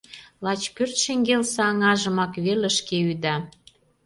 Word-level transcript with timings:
Лач 0.43 0.61
пӧрт 0.75 0.95
шеҥгелсе 1.03 1.59
аҥажымак 1.69 2.33
веле 2.45 2.69
шке 2.77 2.97
ӱда. 3.11 3.35